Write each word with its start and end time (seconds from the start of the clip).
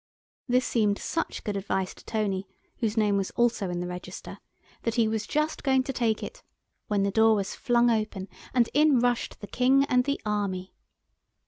This 0.49 0.65
seemed 0.65 0.97
such 0.97 1.43
good 1.43 1.55
advice 1.55 1.93
to 1.93 2.03
Tony, 2.03 2.47
whose 2.77 2.97
name 2.97 3.17
was 3.17 3.29
also 3.35 3.69
in 3.69 3.81
the 3.81 3.87
register, 3.87 4.39
that 4.81 4.95
he 4.95 5.07
was 5.07 5.27
just 5.27 5.61
going 5.63 5.83
to 5.83 5.93
take 5.93 6.23
it 6.23 6.41
when 6.87 7.03
the 7.03 7.11
door 7.11 7.35
was 7.35 7.53
flung 7.53 7.91
open, 7.91 8.27
and 8.51 8.67
in 8.73 8.97
rushed 8.97 9.41
the 9.41 9.45
King 9.47 9.83
and 9.85 10.05
the 10.05 10.19
Army. 10.25 10.73